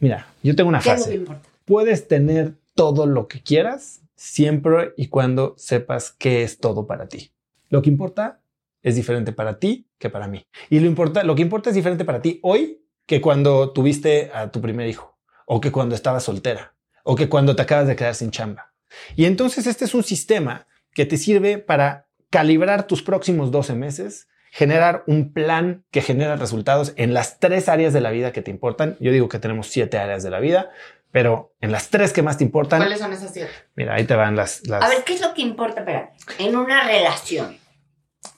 Mira, 0.00 0.28
yo 0.42 0.54
tengo 0.54 0.68
una 0.68 0.80
¿Qué 0.80 0.92
es 0.92 1.00
lo 1.00 1.26
frase. 1.26 1.42
Puedes 1.64 2.08
tener 2.08 2.54
todo 2.74 3.06
lo 3.06 3.28
que 3.28 3.42
quieras 3.42 4.02
siempre 4.14 4.94
y 4.96 5.08
cuando 5.08 5.54
sepas 5.56 6.12
qué 6.12 6.42
es 6.42 6.58
todo 6.58 6.86
para 6.86 7.08
ti. 7.08 7.32
Lo 7.68 7.82
que 7.82 7.90
importa 7.90 8.40
es 8.82 8.96
diferente 8.96 9.32
para 9.32 9.58
ti 9.58 9.88
que 9.98 10.10
para 10.10 10.28
mí. 10.28 10.46
Y 10.70 10.80
lo, 10.80 10.86
importa, 10.86 11.24
lo 11.24 11.34
que 11.34 11.42
importa 11.42 11.70
es 11.70 11.76
diferente 11.76 12.04
para 12.04 12.22
ti 12.22 12.40
hoy 12.42 12.84
que 13.06 13.20
cuando 13.20 13.72
tuviste 13.72 14.30
a 14.34 14.50
tu 14.50 14.60
primer 14.60 14.88
hijo, 14.88 15.18
o 15.46 15.60
que 15.60 15.72
cuando 15.72 15.94
estabas 15.94 16.24
soltera, 16.24 16.74
o 17.04 17.16
que 17.16 17.28
cuando 17.28 17.56
te 17.56 17.62
acabas 17.62 17.88
de 17.88 17.96
quedar 17.96 18.14
sin 18.14 18.30
chamba. 18.30 18.74
Y 19.16 19.24
entonces 19.24 19.66
este 19.66 19.84
es 19.84 19.94
un 19.94 20.04
sistema 20.04 20.66
que 20.92 21.06
te 21.06 21.16
sirve 21.16 21.58
para 21.58 22.08
calibrar 22.30 22.86
tus 22.86 23.02
próximos 23.02 23.50
12 23.50 23.74
meses, 23.74 24.28
generar 24.50 25.04
un 25.06 25.32
plan 25.32 25.84
que 25.90 26.00
genera 26.00 26.36
resultados 26.36 26.92
en 26.96 27.14
las 27.14 27.38
tres 27.38 27.68
áreas 27.68 27.92
de 27.92 28.00
la 28.00 28.10
vida 28.10 28.32
que 28.32 28.42
te 28.42 28.50
importan. 28.50 28.96
Yo 29.00 29.12
digo 29.12 29.28
que 29.28 29.38
tenemos 29.38 29.68
siete 29.68 29.98
áreas 29.98 30.22
de 30.22 30.30
la 30.30 30.40
vida, 30.40 30.70
pero 31.10 31.54
en 31.60 31.72
las 31.72 31.88
tres 31.90 32.12
que 32.12 32.22
más 32.22 32.38
te 32.38 32.44
importan, 32.44 32.80
¿Cuáles 32.80 32.98
son 32.98 33.12
esas 33.12 33.32
siete? 33.32 33.50
mira, 33.74 33.94
ahí 33.94 34.04
te 34.04 34.14
van 34.14 34.36
las... 34.36 34.66
las 34.66 34.82
A 34.82 34.88
ver, 34.88 35.04
¿qué 35.04 35.14
es 35.14 35.20
lo 35.20 35.32
que 35.34 35.42
importa 35.42 35.84
para 35.84 36.12
en 36.38 36.56
una 36.56 36.86
relación 36.86 37.56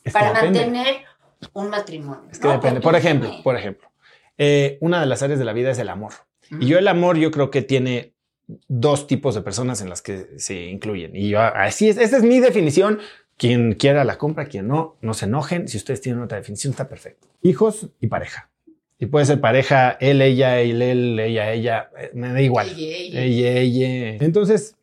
es 0.05 0.13
que 0.13 0.19
para 0.19 0.33
depende. 0.33 0.61
mantener 0.61 0.97
un 1.53 1.71
matrimonio? 1.71 2.29
Es 2.31 2.39
que 2.39 2.47
No, 2.47 2.55
depende. 2.55 2.81
Por 2.81 2.95
ejemplo, 2.97 3.31
por 3.43 3.57
ejemplo, 3.57 3.91
eh, 4.39 4.79
una 4.81 5.01
de 5.01 5.07
las 5.07 5.23
áreas 5.23 5.39
de 5.39 5.45
la 5.45 5.53
vida 5.53 5.71
es 5.71 5.79
el 5.79 5.89
amor. 5.89 6.13
Y 6.59 6.67
yo 6.67 6.79
el 6.79 6.89
amor, 6.89 7.17
yo 7.17 7.31
creo 7.31 7.51
que 7.51 7.63
tiene 7.63 8.15
dos 8.67 9.07
tipos 9.07 9.37
de 9.37 9.43
personas 9.43 9.81
en 9.83 9.89
las 9.89 10.03
que 10.03 10.27
se 10.39 10.55
incluyen. 10.65 11.15
Y 11.15 11.29
yo, 11.31 11.41
así 11.41 11.89
es, 11.89 11.97
esa 11.97 12.17
es 12.17 12.25
mi 12.25 12.41
definición. 12.41 12.99
Quien 13.41 13.73
quiera 13.73 14.05
la 14.05 14.19
compra, 14.19 14.45
quien 14.45 14.69
no, 14.69 14.99
no 15.01 15.15
se 15.15 15.25
enojen. 15.25 15.67
Si 15.67 15.79
ustedes 15.79 16.03
tienen 16.03 16.21
otra 16.23 16.37
definición, 16.37 16.73
está 16.73 16.89
perfecto. 16.91 17.27
Hijos 17.41 17.89
y 17.99 18.09
pareja. 18.09 18.51
Y 18.99 19.07
puede 19.07 19.25
ser 19.25 19.41
pareja, 19.41 19.93
él, 19.99 20.21
ella, 20.21 20.61
él, 20.61 20.83
él, 20.83 21.19
ella, 21.19 21.51
ella, 21.55 21.91
eh, 21.99 22.11
me 22.13 22.29
da 22.35 22.43
igual. 22.43 22.69
Ella, 23.25 23.53
ella. 23.53 24.17
Entonces, 24.21 24.77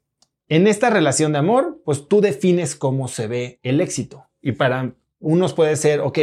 en 0.49 0.65
esta 0.65 0.89
relación 0.89 1.33
de 1.33 1.37
amor, 1.37 1.83
pues 1.85 2.07
tú 2.07 2.19
defines 2.19 2.75
cómo 2.75 3.07
se 3.09 3.27
ve 3.27 3.59
el 3.61 3.79
éxito. 3.79 4.25
Y 4.41 4.53
para 4.53 4.95
unos 5.19 5.53
puede 5.53 5.75
ser, 5.75 5.99
ok, 5.99 6.17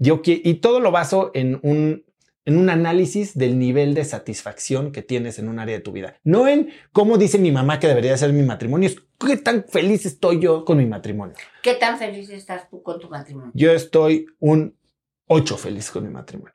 yo 0.00 0.22
qui- 0.22 0.40
y 0.42 0.54
todo 0.54 0.80
lo 0.80 0.90
baso 0.90 1.30
en 1.34 1.60
un, 1.62 2.04
en 2.46 2.56
un 2.56 2.70
análisis 2.70 3.36
del 3.36 3.58
nivel 3.58 3.92
de 3.94 4.04
satisfacción 4.04 4.92
que 4.92 5.02
tienes 5.02 5.38
en 5.38 5.48
un 5.48 5.58
área 5.58 5.76
de 5.76 5.82
tu 5.82 5.92
vida. 5.92 6.16
No 6.22 6.46
en 6.48 6.70
cómo 6.92 7.18
dice 7.18 7.38
mi 7.38 7.50
mamá 7.50 7.80
que 7.80 7.88
debería 7.88 8.16
ser 8.16 8.32
mi 8.32 8.42
matrimonio, 8.42 8.88
es 8.88 8.96
qué 9.18 9.36
tan 9.36 9.64
feliz 9.68 10.06
estoy 10.06 10.40
yo 10.40 10.64
con 10.64 10.78
mi 10.78 10.86
matrimonio. 10.86 11.34
¿Qué 11.62 11.74
tan 11.74 11.98
feliz 11.98 12.30
estás 12.30 12.70
tú 12.70 12.82
con 12.82 13.00
tu 13.00 13.10
matrimonio? 13.10 13.50
Yo 13.54 13.72
estoy 13.72 14.26
un 14.38 14.78
8 15.26 15.58
feliz 15.58 15.90
con 15.90 16.04
mi 16.04 16.10
matrimonio. 16.10 16.54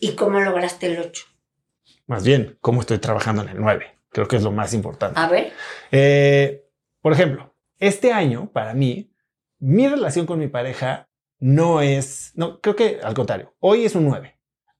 ¿Y 0.00 0.14
cómo 0.14 0.40
lograste 0.40 0.88
el 0.88 0.98
8? 0.98 1.24
Más 2.06 2.24
bien, 2.24 2.58
cómo 2.60 2.80
estoy 2.80 2.98
trabajando 2.98 3.42
en 3.42 3.50
el 3.50 3.60
9. 3.60 3.86
Creo 4.10 4.26
que 4.28 4.36
es 4.36 4.42
lo 4.42 4.50
más 4.52 4.74
importante. 4.74 5.18
A 5.18 5.28
ver, 5.28 5.52
Eh, 5.92 6.64
por 7.00 7.12
ejemplo, 7.12 7.54
este 7.78 8.12
año 8.12 8.50
para 8.52 8.74
mí, 8.74 9.12
mi 9.60 9.86
relación 9.86 10.26
con 10.26 10.40
mi 10.40 10.48
pareja 10.48 11.08
no 11.38 11.82
es, 11.82 12.32
no, 12.34 12.60
creo 12.60 12.74
que 12.74 13.00
al 13.02 13.14
contrario, 13.14 13.54
hoy 13.60 13.84
es 13.84 13.94
un 13.94 14.06
9, 14.06 14.38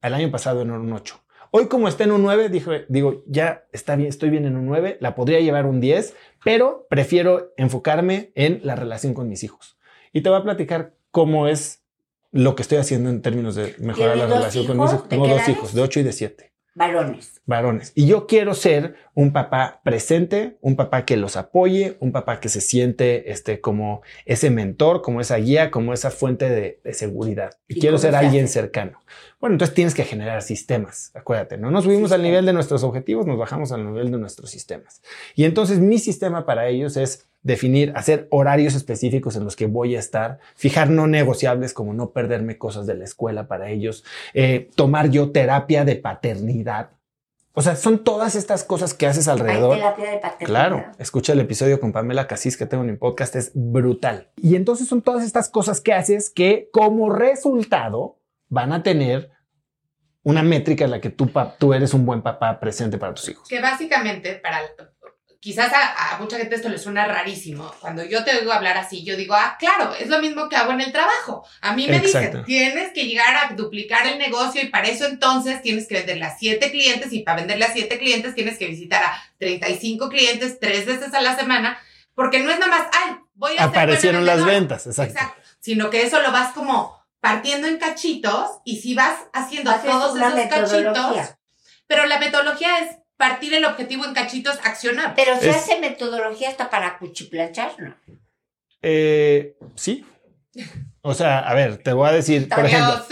el 0.09 0.15
año 0.15 0.31
pasado 0.31 0.63
era 0.63 0.73
un 0.73 0.93
8. 0.93 1.21
Hoy 1.51 1.69
como 1.69 1.87
está 1.87 2.05
en 2.05 2.13
un 2.13 2.23
9, 2.23 2.49
dijo, 2.49 2.73
digo, 2.89 3.23
ya 3.27 3.67
está 3.73 3.95
bien, 3.95 4.09
estoy 4.09 4.31
bien 4.31 4.45
en 4.45 4.57
un 4.57 4.67
9, 4.67 4.99
la 5.01 5.15
podría 5.15 5.41
llevar 5.41 5.67
un 5.67 5.81
10, 5.81 6.15
pero 6.43 6.87
prefiero 6.91 7.53
enfocarme 7.57 8.33
en 8.35 8.61
la 8.65 8.75
relación 8.75 9.15
con 9.15 9.29
mis 9.29 9.45
hijos. 9.45 9.79
Y 10.13 10.23
te 10.23 10.31
voy 10.31 10.39
a 10.39 10.43
platicar 10.43 10.95
cómo 11.11 11.47
es 11.47 11.85
lo 12.33 12.57
que 12.57 12.63
estoy 12.63 12.79
haciendo 12.79 13.09
en 13.11 13.23
términos 13.23 13.55
de 13.55 13.77
mejorar 13.79 14.17
la 14.17 14.27
¿Tienes 14.27 14.29
dos 14.31 14.39
relación 14.39 14.67
con 14.67 14.77
mis 14.79 14.85
hijos? 14.87 14.95
hijos. 14.95 15.09
¿De 15.09 15.09
Tengo 15.11 15.29
dos 15.29 15.49
hijos, 15.49 15.75
de 15.75 15.83
8 15.83 16.01
y 16.01 16.03
de 16.03 16.13
7 16.13 16.54
varones. 16.75 17.41
varones. 17.47 17.93
Y 17.95 18.07
yo 18.07 18.27
quiero 18.27 18.55
ser 18.55 18.97
un 19.15 19.33
papá 19.33 19.81
presente, 19.85 20.57
un 20.61 20.77
papá 20.77 21.05
que 21.05 21.17
los 21.17 21.37
apoye, 21.37 21.97
un 22.01 22.13
papá 22.13 22.41
que 22.41 22.49
se 22.49 22.61
siente 22.61 23.31
este, 23.31 23.61
como 23.61 24.03
ese 24.25 24.51
mentor, 24.51 25.03
como 25.03 25.21
esa 25.21 25.37
guía, 25.37 25.71
como 25.71 25.93
esa 25.93 26.11
fuente 26.11 26.49
de, 26.49 26.81
de 26.83 26.95
seguridad. 26.95 27.53
Y, 27.69 27.79
¿Y 27.79 27.81
quiero 27.81 27.99
ser 27.99 28.13
se 28.13 28.17
alguien 28.17 28.45
hace? 28.45 28.55
cercano. 28.55 28.99
Bueno, 29.41 29.55
entonces 29.55 29.75
tienes 29.75 29.95
que 29.95 30.05
generar 30.05 30.43
sistemas. 30.43 31.11
Acuérdate, 31.15 31.59
no 31.59 31.71
nos 31.71 31.85
subimos 31.85 32.13
al 32.13 32.23
nivel 32.23 32.47
de 32.47 32.53
nuestros 32.53 32.83
objetivos, 32.83 33.27
nos 33.27 33.39
bajamos 33.39 33.73
al 33.73 33.85
nivel 33.85 34.11
de 34.11 34.19
nuestros 34.19 34.51
sistemas. 34.51 35.03
Y 35.35 35.45
entonces 35.45 35.79
mi 35.79 35.99
sistema 35.99 36.47
para 36.47 36.69
ellos 36.69 36.97
es 36.97 37.29
definir, 37.45 37.93
hacer 37.95 38.27
horarios 38.31 38.75
específicos 38.75 39.37
en 39.37 39.45
los 39.45 39.55
que 39.55 39.67
voy 39.67 39.95
a 39.95 40.01
estar, 40.01 40.41
fijar 40.57 40.91
no 40.91 41.07
negociables 41.07 41.73
como 41.73 41.95
no 41.95 42.11
perderme 42.11 42.59
cosas 42.59 42.87
de 42.87 42.95
la 42.95 43.05
escuela 43.05 43.47
para 43.47 43.71
ellos, 43.71 44.03
eh, 44.33 44.71
tomar 44.75 45.11
yo 45.11 45.31
terapia 45.31 45.85
de 45.85 45.95
paternidad. 45.95 46.91
O 47.53 47.63
sea, 47.63 47.77
son 47.77 48.03
todas 48.03 48.35
estas 48.35 48.65
cosas 48.65 48.95
que 48.95 49.07
haces 49.07 49.29
Hay 49.29 49.39
alrededor. 49.39 49.77
terapia 49.77 50.11
de 50.11 50.19
paternidad. 50.19 50.47
Claro, 50.47 50.85
escucha 50.99 51.35
el 51.35 51.41
episodio 51.41 51.79
con 51.79 51.93
Pamela 51.93 52.27
Casís 52.27 52.57
que 52.57 52.67
tengo 52.67 52.83
en 52.83 52.91
mi 52.91 52.97
podcast, 52.97 53.37
es 53.37 53.53
brutal. 53.55 54.31
Y 54.43 54.57
entonces 54.57 54.89
son 54.89 55.03
todas 55.03 55.23
estas 55.25 55.49
cosas 55.51 55.81
que 55.81 55.93
haces 55.93 56.31
que 56.31 56.69
como 56.73 57.11
resultado 57.11 58.19
van 58.49 58.73
a 58.73 58.83
tener 58.83 59.31
una 60.25 60.43
métrica 60.43 60.87
en 60.87 60.91
la 60.91 61.01
que 61.01 61.11
tú 61.11 61.75
eres 61.75 61.93
un 61.93 62.07
buen 62.07 62.23
papá 62.23 62.59
presente 62.59 62.97
para 62.97 63.13
tus 63.13 63.29
hijos. 63.29 63.47
Que 63.47 63.61
básicamente, 63.61 64.37
para 64.37 64.61
quizás 65.45 65.71
a, 65.75 66.15
a 66.15 66.19
mucha 66.19 66.39
gente 66.39 66.55
esto 66.55 66.71
le 66.71 66.79
suena 66.79 67.05
rarísimo. 67.07 67.71
Cuando 67.79 68.03
yo 68.03 68.25
te 68.25 68.35
oigo 68.35 68.51
hablar 68.51 68.79
así, 68.79 69.05
yo 69.05 69.15
digo, 69.15 69.35
ah, 69.35 69.57
claro, 69.59 69.95
es 69.95 70.09
lo 70.09 70.19
mismo 70.19 70.49
que 70.49 70.57
hago 70.57 70.73
en 70.73 70.81
el 70.81 70.91
trabajo. 70.91 71.47
A 71.61 71.75
mí 71.75 71.87
me 71.87 71.99
Exacto. 71.99 72.39
dicen, 72.39 72.45
tienes 72.47 72.93
que 72.95 73.05
llegar 73.05 73.37
a 73.37 73.53
duplicar 73.55 74.07
el 74.07 74.17
negocio 74.17 74.63
y 74.63 74.69
para 74.71 74.89
eso 74.89 75.05
entonces 75.05 75.61
tienes 75.61 75.87
que 75.87 75.97
venderle 75.97 76.25
a 76.25 76.35
siete 76.35 76.71
clientes 76.71 77.13
y 77.13 77.19
para 77.25 77.41
venderle 77.41 77.67
a 77.67 77.73
siete 77.75 77.99
clientes 77.99 78.35
tienes 78.35 78.57
que 78.57 78.69
visitar 78.69 79.03
a 79.05 79.23
35 79.39 80.09
clientes 80.09 80.59
tres 80.59 80.87
veces 80.87 81.13
a 81.13 81.21
la 81.21 81.37
semana, 81.37 81.79
porque 82.15 82.39
no 82.39 82.51
es 82.51 82.59
nada 82.59 82.71
más, 82.79 82.87
ay, 83.05 83.17
voy 83.35 83.53
a 83.59 83.65
Aparecieron 83.65 84.23
buena 84.23 84.37
las 84.37 84.47
vendedora". 84.47 84.61
ventas, 84.61 84.87
exacto. 84.87 85.13
Exacto. 85.13 85.43
Sino 85.61 85.91
que 85.91 86.05
eso 86.05 86.23
lo 86.23 86.33
vas 86.33 86.55
como 86.55 87.05
partiendo 87.21 87.69
en 87.69 87.77
cachitos 87.77 88.49
y 88.65 88.81
si 88.81 88.95
vas 88.95 89.19
haciendo 89.35 89.71
Haces 89.73 89.91
todos 89.91 90.17
esos 90.17 90.33
cachitos, 90.49 91.35
pero 91.87 92.07
la 92.07 92.19
metodología 92.19 92.79
es 92.79 92.97
partir 93.17 93.55
el 93.55 93.65
objetivo 93.65 94.05
en 94.05 94.15
cachitos, 94.15 94.59
accionar. 94.65 95.15
Pero 95.15 95.39
se 95.39 95.51
Es- 95.51 95.57
hace 95.57 95.81
metodología 95.81 96.49
hasta 96.51 96.71
para 96.71 96.99
cuchiplanchar, 96.99 97.73
¿no? 97.79 97.95
Eh, 98.83 99.57
sí. 99.77 100.05
O 101.03 101.15
sea, 101.15 101.39
a 101.41 101.55
ver, 101.55 101.79
te 101.79 101.93
voy 101.93 102.09
a 102.09 102.13
decir, 102.13 102.49
por 102.49 102.65
ejemplo, 102.65 103.05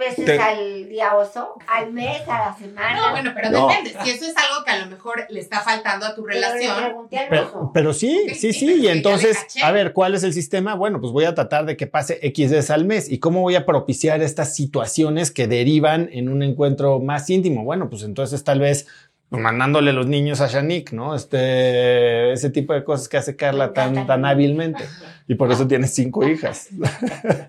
veces 0.00 0.24
Te- 0.24 0.38
al 0.40 0.88
día 0.88 1.14
oso, 1.14 1.54
al 1.68 1.92
mes, 1.92 2.22
a 2.26 2.46
la 2.50 2.56
semana. 2.58 2.96
No, 2.96 3.10
bueno, 3.12 3.30
pero 3.34 3.50
No. 3.50 3.68
depende. 3.68 3.94
Si 4.02 4.10
eso 4.10 4.24
es 4.24 4.34
algo 4.36 4.64
que 4.64 4.70
a 4.72 4.78
lo 4.78 4.86
mejor 4.90 5.24
le 5.28 5.38
está 5.38 5.60
faltando 5.60 6.06
a 6.06 6.14
tu 6.16 6.24
Pero 6.24 6.40
le 6.40 6.46
relación, 6.52 6.84
al 6.84 7.06
Pero, 7.28 7.42
oso. 7.46 7.70
pero 7.72 7.92
sí, 7.94 8.18
sí, 8.30 8.34
sí, 8.34 8.52
sí. 8.52 8.74
Y 8.80 8.88
entonces, 8.88 9.38
a 9.62 9.70
ver, 9.70 9.92
¿cuál 9.92 10.14
es 10.16 10.24
el 10.24 10.32
sistema? 10.32 10.74
Bueno, 10.74 11.00
pues 11.00 11.12
voy 11.12 11.26
a 11.26 11.34
tratar 11.36 11.66
de 11.66 11.76
que 11.76 11.86
pase 11.86 12.18
X 12.22 12.50
veces 12.50 12.70
al 12.70 12.84
mes. 12.84 13.08
¿Y 13.08 13.18
cómo 13.20 13.42
voy 13.42 13.54
a 13.54 13.64
propiciar 13.64 14.20
estas 14.22 14.54
situaciones 14.56 15.30
que 15.30 15.46
derivan 15.46 16.08
en 16.10 16.28
un 16.28 16.42
encuentro 16.42 16.98
más 16.98 17.30
íntimo? 17.30 17.62
Bueno, 17.62 17.88
pues 17.88 18.02
entonces 18.02 18.42
tal 18.42 18.58
vez 18.58 18.86
mandándole 19.32 19.92
los 19.92 20.08
niños 20.08 20.40
a 20.40 20.48
Shanique, 20.48 20.96
¿no? 20.96 21.14
Este, 21.14 22.32
ese 22.32 22.50
tipo 22.50 22.72
de 22.72 22.82
cosas 22.82 23.08
que 23.08 23.16
hace 23.16 23.36
Carla 23.36 23.72
tan, 23.72 24.04
tan 24.06 24.24
hábilmente. 24.24 24.82
Y 25.28 25.36
por 25.36 25.52
eso 25.52 25.68
tiene 25.68 25.86
cinco 25.86 26.26
hijas. 26.26 26.68